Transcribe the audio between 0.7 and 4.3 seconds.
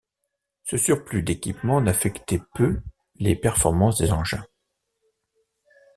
surplus d'équipement n'affectait peu les performances des